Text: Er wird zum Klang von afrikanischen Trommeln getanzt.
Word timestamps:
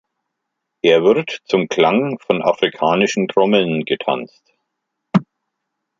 Er 0.81 1.03
wird 1.03 1.41
zum 1.45 1.67
Klang 1.67 2.17
von 2.17 2.41
afrikanischen 2.41 3.27
Trommeln 3.27 3.85
getanzt. 3.85 4.51